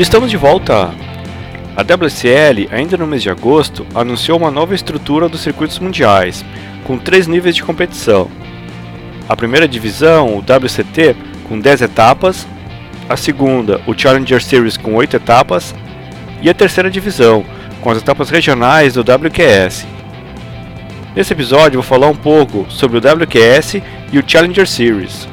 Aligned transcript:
Estamos 0.00 0.30
de 0.30 0.36
volta! 0.38 0.94
A 1.76 1.82
WSL, 1.82 2.70
ainda 2.72 2.96
no 2.96 3.06
mês 3.06 3.22
de 3.22 3.28
agosto, 3.28 3.86
anunciou 3.94 4.38
uma 4.38 4.50
nova 4.50 4.74
estrutura 4.74 5.28
dos 5.28 5.42
circuitos 5.42 5.78
mundiais, 5.78 6.42
com 6.84 6.96
três 6.96 7.26
níveis 7.26 7.54
de 7.54 7.62
competição. 7.62 8.30
A 9.28 9.36
primeira 9.36 9.68
divisão, 9.68 10.34
o 10.34 10.38
WCT, 10.38 11.14
com 11.46 11.60
10 11.60 11.82
etapas, 11.82 12.48
a 13.10 13.14
segunda, 13.14 13.78
o 13.86 13.92
Challenger 13.92 14.42
Series, 14.42 14.78
com 14.78 14.94
8 14.94 15.16
etapas, 15.16 15.74
e 16.40 16.48
a 16.48 16.54
terceira 16.54 16.90
divisão, 16.90 17.44
com 17.82 17.90
as 17.90 17.98
etapas 17.98 18.30
regionais 18.30 18.94
do 18.94 19.02
WQS. 19.02 19.86
Nesse 21.14 21.34
episódio 21.34 21.82
vou 21.82 21.86
falar 21.86 22.08
um 22.08 22.16
pouco 22.16 22.64
sobre 22.70 22.96
o 22.96 23.00
WQS 23.02 23.82
e 24.10 24.18
o 24.18 24.24
Challenger 24.26 24.66
Series. 24.66 25.28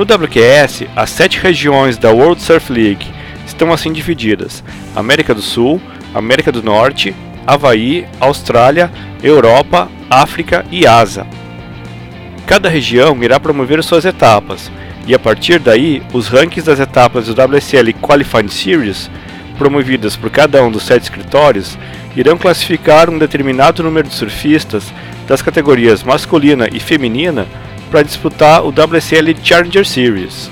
No 0.00 0.06
WQS, 0.06 0.84
as 0.96 1.10
sete 1.10 1.38
regiões 1.38 1.98
da 1.98 2.10
World 2.10 2.40
Surf 2.40 2.72
League 2.72 3.06
estão 3.46 3.70
assim 3.70 3.92
divididas: 3.92 4.64
América 4.96 5.34
do 5.34 5.42
Sul, 5.42 5.78
América 6.14 6.50
do 6.50 6.62
Norte, 6.62 7.14
Havaí, 7.46 8.06
Austrália, 8.18 8.90
Europa, 9.22 9.90
África 10.08 10.64
e 10.70 10.86
Ásia. 10.86 11.26
Cada 12.46 12.70
região 12.70 13.22
irá 13.22 13.38
promover 13.38 13.84
suas 13.84 14.06
etapas, 14.06 14.72
e 15.06 15.14
a 15.14 15.18
partir 15.18 15.58
daí, 15.58 16.02
os 16.14 16.28
rankings 16.28 16.64
das 16.64 16.80
etapas 16.80 17.26
do 17.26 17.34
WSL 17.34 17.92
Qualifying 18.00 18.48
Series, 18.48 19.10
promovidas 19.58 20.16
por 20.16 20.30
cada 20.30 20.64
um 20.64 20.70
dos 20.70 20.84
sete 20.84 21.02
escritórios, 21.02 21.76
irão 22.16 22.38
classificar 22.38 23.10
um 23.10 23.18
determinado 23.18 23.82
número 23.82 24.08
de 24.08 24.14
surfistas 24.14 24.82
das 25.28 25.42
categorias 25.42 26.02
masculina 26.02 26.68
e 26.72 26.80
feminina 26.80 27.46
para 27.90 28.02
disputar 28.02 28.64
o 28.64 28.68
WSL 28.68 29.34
Challenger 29.42 29.84
Series. 29.84 30.50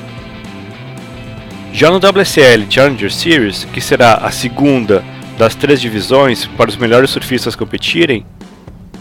Já 1.72 1.90
no 1.90 1.98
WSL 1.98 2.66
Challenger 2.68 3.12
Series, 3.12 3.64
que 3.64 3.80
será 3.80 4.14
a 4.14 4.30
segunda 4.30 5.04
das 5.38 5.54
três 5.54 5.80
divisões 5.80 6.46
para 6.46 6.68
os 6.68 6.76
melhores 6.76 7.10
surfistas 7.10 7.54
competirem, 7.54 8.26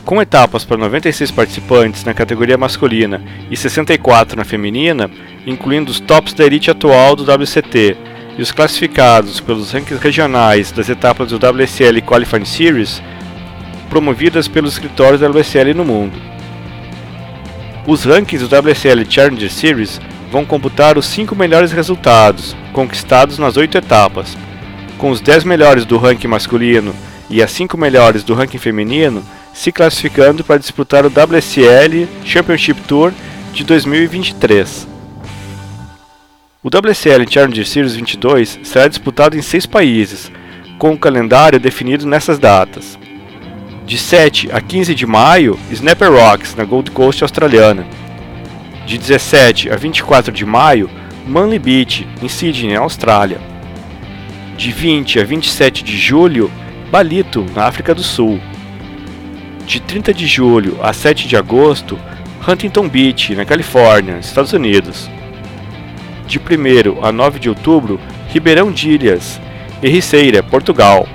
com 0.05 0.21
etapas 0.21 0.63
para 0.63 0.77
96 0.77 1.31
participantes 1.31 2.03
na 2.03 2.13
categoria 2.13 2.57
masculina 2.57 3.21
e 3.49 3.57
64 3.57 4.37
na 4.37 4.45
feminina, 4.45 5.09
incluindo 5.45 5.91
os 5.91 5.99
tops 5.99 6.33
da 6.33 6.45
elite 6.45 6.69
atual 6.69 7.15
do 7.15 7.23
WCT 7.23 7.97
e 8.37 8.41
os 8.41 8.51
classificados 8.51 9.41
pelos 9.41 9.71
rankings 9.71 10.01
regionais 10.01 10.71
das 10.71 10.87
etapas 10.87 11.29
do 11.29 11.37
WSL 11.37 12.01
Qualifying 12.03 12.45
Series, 12.45 13.01
promovidas 13.89 14.47
pelos 14.47 14.73
escritórios 14.73 15.19
da 15.19 15.27
WSL 15.27 15.73
no 15.73 15.83
mundo. 15.83 16.36
Os 17.87 18.03
rankings 18.03 18.45
do 18.45 18.53
WSL 18.53 19.09
Challenger 19.09 19.49
Series 19.49 20.01
vão 20.29 20.43
computar 20.43 20.97
os 20.97 21.05
5 21.05 21.33
melhores 21.33 21.71
resultados 21.71 22.53
conquistados 22.73 23.39
nas 23.39 23.55
8 23.55 23.77
etapas, 23.77 24.37
com 24.97 25.09
os 25.09 25.21
10 25.21 25.45
melhores 25.45 25.85
do 25.85 25.97
ranking 25.97 26.27
masculino 26.27 26.93
e 27.29 27.41
as 27.41 27.49
5 27.51 27.77
melhores 27.77 28.25
do 28.25 28.33
ranking 28.33 28.57
feminino 28.57 29.23
se 29.53 29.71
classificando 29.71 30.43
para 30.43 30.59
disputar 30.59 31.05
o 31.05 31.09
WSL 31.09 32.09
Championship 32.25 32.81
Tour 32.81 33.13
de 33.53 33.63
2023. 33.63 34.85
O 36.61 36.67
WSL 36.67 37.25
Challenger 37.29 37.65
Series 37.65 37.95
22 37.95 38.59
será 38.63 38.89
disputado 38.89 39.37
em 39.37 39.41
seis 39.41 39.65
países, 39.65 40.29
com 40.77 40.91
o 40.91 40.99
calendário 40.99 41.57
definido 41.57 42.05
nessas 42.05 42.37
datas. 42.37 42.99
De 43.87 43.97
7 43.97 44.49
a 44.51 44.59
15 44.59 44.93
de 44.93 45.05
maio, 45.05 45.57
Snapper 45.71 46.11
Rocks, 46.11 46.53
na 46.55 46.65
Gold 46.65 46.91
Coast 46.91 47.21
australiana. 47.21 47.87
De 48.85 48.97
17 48.97 49.69
a 49.69 49.77
24 49.77 50.29
de 50.29 50.45
maio, 50.45 50.89
Manly 51.25 51.57
Beach, 51.57 52.05
em 52.21 52.27
Sydney, 52.27 52.75
Austrália. 52.75 53.39
De 54.57 54.73
20 54.73 55.21
a 55.21 55.23
27 55.23 55.85
de 55.85 55.95
julho, 55.97 56.51
Balito, 56.91 57.45
na 57.55 57.63
África 57.63 57.95
do 57.95 58.03
Sul. 58.03 58.41
De 59.65 59.79
30 59.79 60.13
de 60.13 60.27
julho 60.27 60.77
a 60.83 60.91
7 60.91 61.25
de 61.25 61.37
agosto, 61.37 61.97
Huntington 62.45 62.89
Beach, 62.89 63.35
na 63.35 63.45
Califórnia, 63.45 64.17
Estados 64.19 64.51
Unidos. 64.51 65.09
De 66.27 66.39
1 66.39 67.05
a 67.05 67.13
9 67.13 67.39
de 67.39 67.47
outubro, 67.47 68.01
Ribeirão 68.27 68.69
de 68.69 68.89
Ilhas, 68.89 69.39
Ericeira, 69.81 70.43
Portugal 70.43 71.07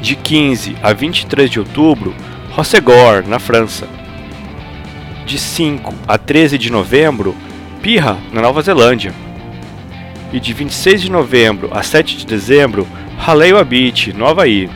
de 0.00 0.14
15 0.14 0.76
a 0.82 0.92
23 0.92 1.50
de 1.50 1.58
outubro, 1.58 2.14
Rossegor, 2.50 3.24
na 3.26 3.38
França. 3.38 3.88
De 5.24 5.38
5 5.38 5.94
a 6.06 6.16
13 6.16 6.58
de 6.58 6.70
novembro, 6.70 7.34
Pirra, 7.82 8.18
na 8.32 8.40
Nova 8.40 8.62
Zelândia. 8.62 9.12
E 10.32 10.40
de 10.40 10.52
26 10.52 11.02
de 11.02 11.10
novembro 11.10 11.70
a 11.72 11.82
7 11.82 12.16
de 12.16 12.26
dezembro, 12.26 12.86
Haleua 13.18 13.64
Beach, 13.64 14.12
no 14.12 14.26
Havaí. 14.26 14.68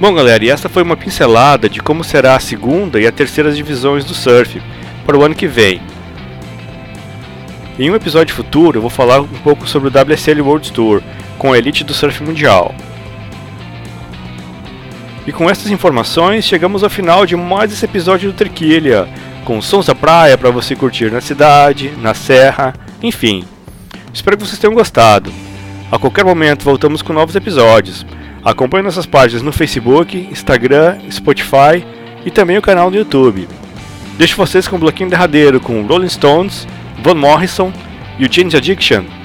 Bom, 0.00 0.12
galera, 0.14 0.44
e 0.44 0.50
essa 0.50 0.68
foi 0.68 0.82
uma 0.82 0.96
pincelada 0.96 1.68
de 1.68 1.80
como 1.80 2.02
será 2.02 2.34
a 2.34 2.40
segunda 2.40 3.00
e 3.00 3.06
a 3.06 3.12
terceira 3.12 3.52
divisões 3.52 4.04
do 4.04 4.14
surf 4.14 4.60
para 5.06 5.16
o 5.16 5.22
ano 5.22 5.34
que 5.34 5.46
vem. 5.46 5.80
Em 7.78 7.90
um 7.90 7.94
episódio 7.94 8.34
futuro, 8.34 8.78
eu 8.78 8.80
vou 8.82 8.90
falar 8.90 9.20
um 9.20 9.28
pouco 9.28 9.66
sobre 9.66 9.88
o 9.88 9.92
WSL 9.92 10.40
World 10.40 10.72
Tour 10.72 11.02
com 11.38 11.52
a 11.52 11.58
elite 11.58 11.84
do 11.84 11.94
surf 11.94 12.22
mundial. 12.22 12.74
E 15.26 15.32
com 15.32 15.48
essas 15.48 15.70
informações, 15.70 16.44
chegamos 16.44 16.82
ao 16.82 16.90
final 16.90 17.24
de 17.24 17.36
mais 17.36 17.72
esse 17.72 17.84
episódio 17.84 18.32
do 18.32 18.36
Terquilha, 18.36 19.08
com 19.44 19.62
sons 19.62 19.86
da 19.86 19.94
praia 19.94 20.36
para 20.36 20.50
você 20.50 20.74
curtir 20.74 21.10
na 21.10 21.20
cidade, 21.20 21.92
na 21.98 22.12
serra, 22.12 22.74
enfim. 23.02 23.44
Espero 24.12 24.36
que 24.36 24.44
vocês 24.44 24.58
tenham 24.58 24.74
gostado. 24.74 25.32
A 25.90 25.98
qualquer 25.98 26.24
momento 26.24 26.64
voltamos 26.64 27.02
com 27.02 27.12
novos 27.12 27.36
episódios. 27.36 28.04
Acompanhe 28.44 28.82
nossas 28.82 29.06
páginas 29.06 29.42
no 29.42 29.52
Facebook, 29.52 30.16
Instagram, 30.30 30.98
Spotify 31.10 31.86
e 32.24 32.30
também 32.30 32.58
o 32.58 32.62
canal 32.62 32.90
no 32.90 32.96
YouTube. 32.96 33.48
Deixo 34.18 34.36
vocês 34.36 34.66
com 34.66 34.76
um 34.76 34.80
bloquinho 34.80 35.10
derradeiro 35.10 35.60
com 35.60 35.86
Rolling 35.86 36.08
Stones, 36.08 36.66
Van 37.02 37.14
Morrison 37.14 37.72
e 38.18 38.26
o 38.26 38.32
James 38.32 38.54
Addiction. 38.54 39.21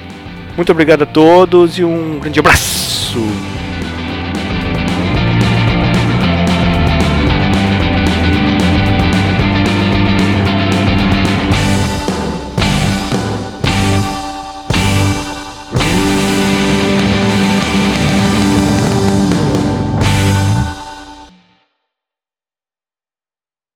Muito 0.58 0.72
obrigado 0.72 1.02
a 1.02 1.06
todos 1.06 1.78
e 1.78 1.84
um 1.84 2.18
grande 2.18 2.40
abraço! 2.40 3.16